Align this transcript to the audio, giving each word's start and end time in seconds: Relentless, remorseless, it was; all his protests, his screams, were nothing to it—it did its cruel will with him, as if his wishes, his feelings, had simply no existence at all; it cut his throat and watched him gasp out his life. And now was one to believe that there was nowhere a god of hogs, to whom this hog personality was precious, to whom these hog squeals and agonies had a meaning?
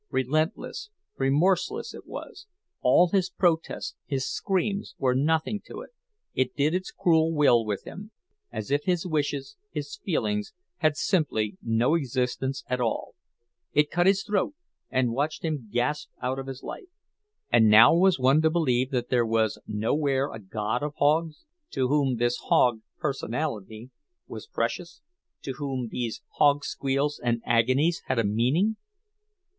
Relentless, 0.09 0.89
remorseless, 1.17 1.93
it 1.93 2.07
was; 2.07 2.47
all 2.81 3.09
his 3.09 3.29
protests, 3.29 3.93
his 4.07 4.27
screams, 4.27 4.95
were 4.97 5.13
nothing 5.13 5.61
to 5.65 5.81
it—it 5.81 6.55
did 6.55 6.73
its 6.73 6.89
cruel 6.89 7.31
will 7.31 7.63
with 7.63 7.83
him, 7.83 8.09
as 8.51 8.71
if 8.71 8.85
his 8.85 9.05
wishes, 9.05 9.57
his 9.69 9.97
feelings, 10.03 10.53
had 10.77 10.97
simply 10.97 11.55
no 11.61 11.93
existence 11.93 12.63
at 12.67 12.81
all; 12.81 13.13
it 13.73 13.91
cut 13.91 14.07
his 14.07 14.23
throat 14.23 14.55
and 14.89 15.11
watched 15.13 15.45
him 15.45 15.69
gasp 15.71 16.09
out 16.19 16.43
his 16.47 16.63
life. 16.63 16.89
And 17.51 17.69
now 17.69 17.93
was 17.93 18.17
one 18.17 18.41
to 18.41 18.49
believe 18.49 18.89
that 18.89 19.09
there 19.09 19.23
was 19.27 19.59
nowhere 19.67 20.31
a 20.31 20.39
god 20.39 20.81
of 20.81 20.95
hogs, 20.97 21.45
to 21.73 21.89
whom 21.89 22.15
this 22.15 22.37
hog 22.45 22.81
personality 22.97 23.91
was 24.27 24.47
precious, 24.47 24.99
to 25.43 25.51
whom 25.59 25.89
these 25.89 26.23
hog 26.37 26.63
squeals 26.65 27.19
and 27.23 27.39
agonies 27.45 28.01
had 28.07 28.17
a 28.17 28.23
meaning? 28.23 28.77